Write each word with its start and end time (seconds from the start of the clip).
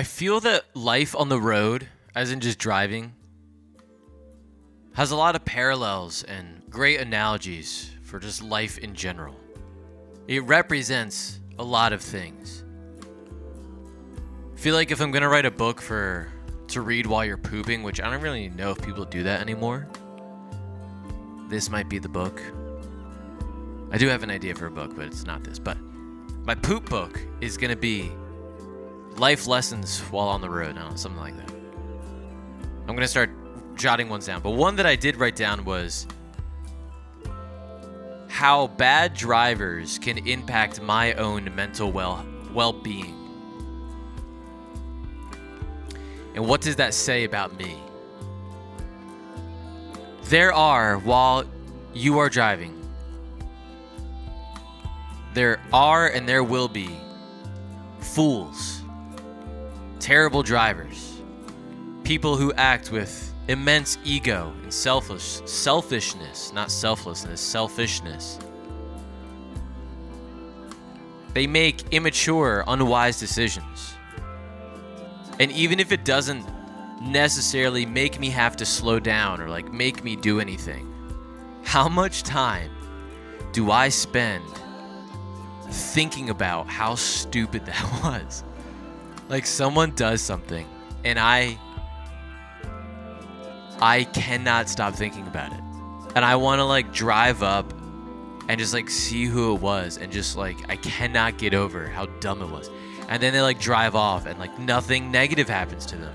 I 0.00 0.02
feel 0.02 0.40
that 0.40 0.64
life 0.72 1.14
on 1.14 1.28
the 1.28 1.38
road, 1.38 1.86
as 2.14 2.32
in 2.32 2.40
just 2.40 2.58
driving, 2.58 3.12
has 4.94 5.10
a 5.10 5.16
lot 5.16 5.36
of 5.36 5.44
parallels 5.44 6.22
and 6.22 6.62
great 6.70 7.00
analogies 7.00 7.90
for 8.02 8.18
just 8.18 8.42
life 8.42 8.78
in 8.78 8.94
general. 8.94 9.36
It 10.26 10.42
represents 10.44 11.40
a 11.58 11.62
lot 11.62 11.92
of 11.92 12.00
things. 12.00 12.64
I 14.54 14.56
feel 14.56 14.74
like 14.74 14.90
if 14.90 15.02
I'm 15.02 15.10
gonna 15.10 15.28
write 15.28 15.44
a 15.44 15.50
book 15.50 15.82
for 15.82 16.32
to 16.68 16.80
read 16.80 17.04
while 17.04 17.22
you're 17.22 17.36
pooping, 17.36 17.82
which 17.82 18.00
I 18.00 18.10
don't 18.10 18.22
really 18.22 18.48
know 18.48 18.70
if 18.70 18.80
people 18.80 19.04
do 19.04 19.22
that 19.24 19.42
anymore, 19.42 19.86
this 21.50 21.68
might 21.68 21.90
be 21.90 21.98
the 21.98 22.08
book. 22.08 22.40
I 23.90 23.98
do 23.98 24.08
have 24.08 24.22
an 24.22 24.30
idea 24.30 24.54
for 24.54 24.64
a 24.64 24.70
book, 24.70 24.96
but 24.96 25.04
it's 25.04 25.26
not 25.26 25.44
this. 25.44 25.58
But 25.58 25.76
my 26.46 26.54
poop 26.54 26.88
book 26.88 27.20
is 27.42 27.58
gonna 27.58 27.76
be 27.76 28.10
life 29.16 29.46
lessons 29.46 30.00
while 30.10 30.28
on 30.28 30.40
the 30.40 30.50
road, 30.50 30.74
know, 30.74 30.90
something 30.94 31.20
like 31.20 31.36
that. 31.36 31.50
I'm 32.88 32.94
gonna 32.94 33.08
start 33.08 33.30
jotting 33.76 34.08
ones 34.08 34.26
down. 34.26 34.42
But 34.42 34.50
one 34.50 34.76
that 34.76 34.86
I 34.86 34.96
did 34.96 35.16
write 35.16 35.36
down 35.36 35.64
was 35.64 36.06
how 38.28 38.68
bad 38.68 39.14
drivers 39.14 39.98
can 39.98 40.18
impact 40.26 40.80
my 40.80 41.12
own 41.14 41.54
mental 41.54 41.92
well 41.92 42.24
well-being. 42.52 43.16
And 46.34 46.46
what 46.46 46.60
does 46.60 46.76
that 46.76 46.94
say 46.94 47.24
about 47.24 47.56
me? 47.56 47.76
There 50.24 50.52
are 50.52 50.98
while 50.98 51.44
you 51.92 52.18
are 52.18 52.28
driving 52.28 52.80
there 55.34 55.60
are 55.72 56.08
and 56.08 56.28
there 56.28 56.42
will 56.42 56.68
be 56.68 56.90
fools, 58.00 58.79
terrible 60.10 60.42
drivers, 60.42 61.22
people 62.02 62.36
who 62.36 62.52
act 62.54 62.90
with 62.90 63.32
immense 63.46 63.96
ego 64.02 64.52
and 64.64 64.74
selfish 64.74 65.40
selfishness, 65.44 66.52
not 66.52 66.68
selflessness, 66.68 67.40
selfishness. 67.40 68.36
They 71.32 71.46
make 71.46 71.92
immature, 71.92 72.64
unwise 72.66 73.20
decisions. 73.20 73.94
And 75.38 75.52
even 75.52 75.78
if 75.78 75.92
it 75.92 76.04
doesn't 76.04 76.44
necessarily 77.00 77.86
make 77.86 78.18
me 78.18 78.30
have 78.30 78.56
to 78.56 78.66
slow 78.66 78.98
down 78.98 79.40
or 79.40 79.48
like 79.48 79.72
make 79.72 80.02
me 80.02 80.16
do 80.16 80.40
anything, 80.40 80.92
how 81.62 81.88
much 81.88 82.24
time 82.24 82.72
do 83.52 83.70
I 83.70 83.90
spend 83.90 84.42
thinking 85.70 86.30
about 86.30 86.66
how 86.66 86.96
stupid 86.96 87.64
that 87.66 88.00
was. 88.02 88.42
Like 89.30 89.46
someone 89.46 89.92
does 89.94 90.20
something 90.20 90.66
and 91.04 91.18
I 91.18 91.56
I 93.80 94.04
cannot 94.04 94.68
stop 94.68 94.94
thinking 94.94 95.26
about 95.28 95.52
it. 95.52 95.60
And 96.16 96.24
I 96.24 96.34
want 96.34 96.58
to 96.58 96.64
like 96.64 96.92
drive 96.92 97.42
up 97.42 97.72
and 98.48 98.58
just 98.58 98.74
like 98.74 98.90
see 98.90 99.26
who 99.26 99.54
it 99.54 99.60
was 99.60 99.98
and 99.98 100.10
just 100.10 100.36
like 100.36 100.56
I 100.68 100.74
cannot 100.74 101.38
get 101.38 101.54
over 101.54 101.86
how 101.86 102.06
dumb 102.18 102.42
it 102.42 102.50
was. 102.50 102.68
And 103.08 103.22
then 103.22 103.32
they 103.32 103.40
like 103.40 103.60
drive 103.60 103.94
off 103.94 104.26
and 104.26 104.36
like 104.38 104.58
nothing 104.58 105.12
negative 105.12 105.48
happens 105.48 105.86
to 105.86 105.96
them. 105.96 106.12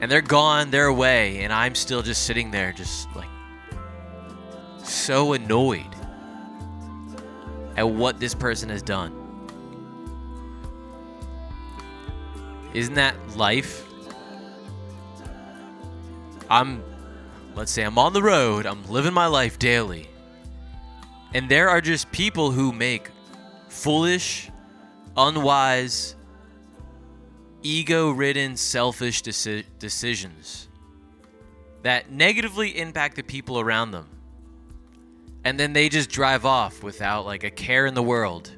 And 0.00 0.10
they're 0.10 0.22
gone, 0.22 0.70
they're 0.70 0.86
away, 0.86 1.44
and 1.44 1.52
I'm 1.52 1.74
still 1.76 2.02
just 2.02 2.24
sitting 2.24 2.50
there 2.50 2.72
just 2.72 3.06
like 3.14 3.28
so 4.82 5.34
annoyed 5.34 5.94
at 7.76 7.88
what 7.88 8.18
this 8.18 8.34
person 8.34 8.70
has 8.70 8.82
done. 8.82 9.21
Isn't 12.74 12.94
that 12.94 13.14
life? 13.36 13.86
I'm, 16.50 16.82
let's 17.54 17.70
say, 17.70 17.82
I'm 17.82 17.98
on 17.98 18.12
the 18.12 18.22
road, 18.22 18.66
I'm 18.66 18.86
living 18.88 19.12
my 19.12 19.26
life 19.26 19.58
daily. 19.58 20.08
And 21.34 21.48
there 21.48 21.68
are 21.68 21.80
just 21.80 22.12
people 22.12 22.50
who 22.50 22.72
make 22.72 23.10
foolish, 23.68 24.50
unwise, 25.16 26.14
ego 27.62 28.10
ridden, 28.10 28.56
selfish 28.56 29.22
deci- 29.22 29.64
decisions 29.78 30.68
that 31.82 32.10
negatively 32.10 32.78
impact 32.78 33.16
the 33.16 33.22
people 33.22 33.58
around 33.58 33.90
them 33.92 34.08
and 35.44 35.58
then 35.58 35.72
they 35.72 35.88
just 35.88 36.10
drive 36.10 36.46
off 36.46 36.82
without 36.82 37.26
like 37.26 37.44
a 37.44 37.50
care 37.50 37.86
in 37.86 37.94
the 37.94 38.02
world. 38.02 38.50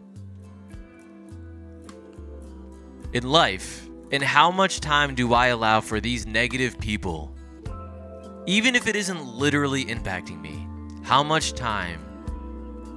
In 3.12 3.22
life, 3.22 3.83
and 4.12 4.22
how 4.22 4.50
much 4.50 4.80
time 4.80 5.14
do 5.14 5.32
I 5.32 5.48
allow 5.48 5.80
for 5.80 6.00
these 6.00 6.26
negative 6.26 6.78
people? 6.78 7.34
Even 8.46 8.74
if 8.74 8.86
it 8.86 8.96
isn't 8.96 9.26
literally 9.26 9.84
impacting 9.86 10.40
me, 10.40 10.66
how 11.02 11.22
much 11.22 11.54
time 11.54 12.00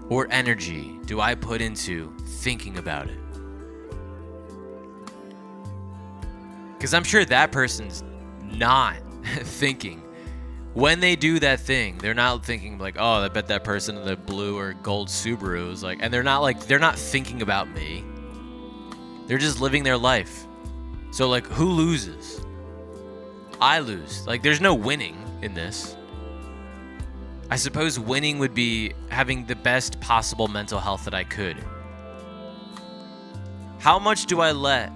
or 0.10 0.28
energy 0.30 1.00
do 1.06 1.22
I 1.22 1.36
put 1.36 1.62
into 1.62 2.14
thinking 2.26 2.78
about 2.78 3.08
it? 3.08 3.20
Because 6.78 6.94
I'm 6.94 7.04
sure 7.04 7.26
that 7.26 7.52
person's 7.52 8.04
not 8.44 8.98
thinking 9.42 10.04
when 10.78 11.00
they 11.00 11.16
do 11.16 11.40
that 11.40 11.60
thing, 11.60 11.98
they're 11.98 12.14
not 12.14 12.46
thinking 12.46 12.78
like, 12.78 12.98
"Oh, 13.00 13.24
I 13.24 13.30
bet 13.30 13.48
that 13.48 13.64
person 13.64 13.98
in 13.98 14.06
the 14.06 14.16
blue 14.16 14.56
or 14.56 14.74
gold 14.74 15.08
Subaru 15.08 15.72
is 15.72 15.82
like," 15.82 15.98
and 16.02 16.14
they're 16.14 16.22
not 16.22 16.44
like 16.44 16.68
they're 16.68 16.78
not 16.78 17.00
thinking 17.00 17.42
about 17.42 17.68
me. 17.68 18.06
They're 19.26 19.40
just 19.40 19.60
living 19.60 19.82
their 19.82 19.98
life. 19.98 20.46
So 21.18 21.28
like, 21.28 21.48
who 21.48 21.72
loses? 21.72 22.40
I 23.60 23.80
lose. 23.80 24.28
Like, 24.28 24.44
there's 24.44 24.62
no 24.62 24.76
winning 24.76 25.18
in 25.42 25.56
this. 25.56 25.98
I 27.50 27.56
suppose 27.56 28.00
winning 28.00 28.38
would 28.38 28.54
be 28.54 28.94
having 29.10 29.48
the 29.48 29.56
best 29.56 30.00
possible 30.00 30.48
mental 30.48 30.80
health 30.80 31.06
that 31.06 31.16
I 31.16 31.24
could. 31.24 31.58
How 33.80 33.98
much 33.98 34.28
do 34.28 34.42
I 34.42 34.52
let 34.52 34.92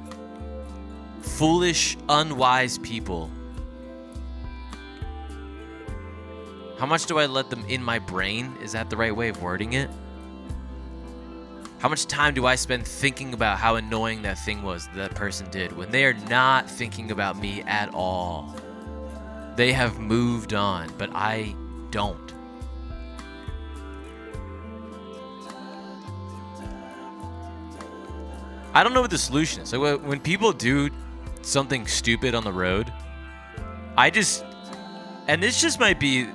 foolish, 1.22 1.98
unwise 2.08 2.78
people 2.78 3.31
How 6.78 6.86
much 6.86 7.08
do 7.08 7.18
I 7.18 7.26
let 7.26 7.50
them 7.50 7.66
in 7.68 7.84
my 7.84 7.98
brain? 7.98 8.56
Is 8.62 8.74
that 8.74 8.92
the 8.92 8.98
right 8.98 9.16
way 9.16 9.30
of 9.30 9.42
wording 9.42 9.74
it? 9.74 9.90
How 11.81 11.90
much 11.90 12.06
time 12.06 12.36
do 12.36 12.46
I 12.46 12.53
spend 12.53 12.86
thinking 12.86 13.34
about 13.34 13.58
how 13.58 13.75
annoying 13.75 14.22
that 14.22 14.38
thing 14.38 14.62
was 14.62 14.88
that 14.94 15.16
person 15.16 15.50
did 15.50 15.75
when 15.75 15.90
they 15.90 16.06
are 16.06 16.14
not 16.14 16.69
thinking 16.69 17.09
about 17.09 17.38
me 17.40 17.64
at 17.64 17.92
all? 17.96 18.56
They 19.56 19.74
have 19.74 20.00
moved 20.00 20.53
on, 20.53 20.94
but 21.00 21.09
I 21.16 21.56
don't. 21.90 22.36
I 28.75 28.84
don't 28.84 28.94
know 28.94 29.02
what 29.02 29.09
the 29.09 29.18
solution 29.18 29.63
is. 29.63 29.74
Like 29.74 30.03
when 30.03 30.19
people 30.19 30.53
do 30.53 30.92
something 31.42 31.88
stupid 31.88 32.36
on 32.36 32.44
the 32.44 32.53
road, 32.53 32.94
I 33.98 34.12
just, 34.12 34.46
and 35.28 35.42
this 35.42 35.59
just 35.59 35.80
might 35.80 36.00
be 36.00 36.28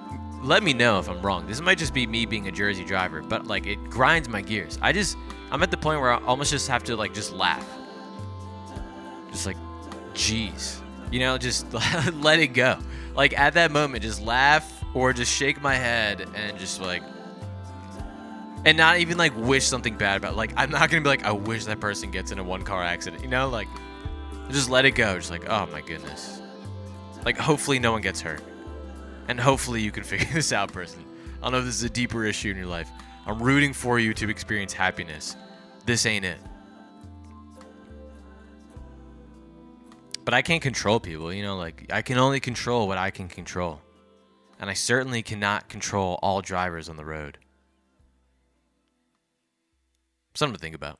let 0.42 0.62
me 0.62 0.72
know 0.72 0.98
if 0.98 1.08
I'm 1.08 1.20
wrong. 1.22 1.46
This 1.46 1.60
might 1.60 1.78
just 1.78 1.94
be 1.94 2.06
me 2.06 2.26
being 2.26 2.48
a 2.48 2.52
Jersey 2.52 2.84
driver, 2.84 3.22
but 3.22 3.46
like 3.46 3.66
it 3.66 3.90
grinds 3.90 4.28
my 4.28 4.40
gears. 4.40 4.78
I 4.82 4.92
just 4.92 5.16
I'm 5.50 5.62
at 5.62 5.70
the 5.70 5.76
point 5.76 6.00
where 6.00 6.12
I 6.12 6.22
almost 6.24 6.50
just 6.50 6.68
have 6.68 6.84
to 6.84 6.96
like 6.96 7.14
just 7.14 7.32
laugh. 7.32 7.66
Just 9.30 9.46
like, 9.46 9.56
jeez. 10.14 10.80
you 11.10 11.20
know, 11.20 11.38
just 11.38 11.72
let 12.14 12.38
it 12.38 12.48
go. 12.48 12.78
Like 13.14 13.38
at 13.38 13.54
that 13.54 13.70
moment, 13.70 14.02
just 14.02 14.22
laugh 14.22 14.84
or 14.94 15.12
just 15.12 15.32
shake 15.32 15.60
my 15.62 15.74
head 15.74 16.26
and 16.34 16.58
just 16.58 16.80
like, 16.80 17.02
and 18.64 18.76
not 18.76 18.98
even 18.98 19.16
like 19.16 19.36
wish 19.36 19.64
something 19.64 19.96
bad 19.96 20.16
about. 20.16 20.36
Like 20.36 20.52
I'm 20.56 20.70
not 20.70 20.90
gonna 20.90 21.02
be 21.02 21.08
like, 21.08 21.24
I 21.24 21.32
wish 21.32 21.64
that 21.66 21.80
person 21.80 22.10
gets 22.10 22.32
in 22.32 22.38
a 22.38 22.44
one 22.44 22.62
car 22.62 22.82
accident. 22.82 23.22
You 23.22 23.28
know, 23.28 23.48
like 23.48 23.68
just 24.50 24.70
let 24.70 24.84
it 24.84 24.92
go. 24.92 25.16
Just 25.16 25.30
like, 25.30 25.48
oh 25.48 25.66
my 25.66 25.80
goodness. 25.80 26.40
Like 27.24 27.38
hopefully 27.38 27.78
no 27.78 27.92
one 27.92 28.02
gets 28.02 28.20
hurt. 28.20 28.42
And 29.28 29.40
hopefully 29.40 29.80
you 29.80 29.90
can 29.90 30.04
figure 30.04 30.28
this 30.32 30.52
out, 30.52 30.72
person. 30.72 31.04
I 31.38 31.42
don't 31.42 31.52
know 31.52 31.58
if 31.58 31.64
this 31.64 31.76
is 31.76 31.82
a 31.84 31.90
deeper 31.90 32.24
issue 32.24 32.50
in 32.50 32.56
your 32.56 32.66
life. 32.66 32.90
I'm 33.26 33.42
rooting 33.42 33.72
for 33.72 33.98
you 33.98 34.14
to 34.14 34.30
experience 34.30 34.72
happiness. 34.72 35.36
This 35.84 36.06
ain't 36.06 36.24
it. 36.24 36.38
But 40.24 40.34
I 40.34 40.42
can't 40.42 40.62
control 40.62 40.98
people, 40.98 41.32
you 41.32 41.42
know, 41.42 41.56
like 41.56 41.86
I 41.92 42.02
can 42.02 42.18
only 42.18 42.40
control 42.40 42.88
what 42.88 42.98
I 42.98 43.10
can 43.10 43.28
control. 43.28 43.80
And 44.58 44.68
I 44.68 44.72
certainly 44.74 45.22
cannot 45.22 45.68
control 45.68 46.18
all 46.22 46.40
drivers 46.40 46.88
on 46.88 46.96
the 46.96 47.04
road. 47.04 47.38
Something 50.34 50.54
to 50.54 50.60
think 50.60 50.74
about. 50.74 50.98